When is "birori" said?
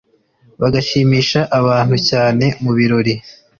2.77-3.13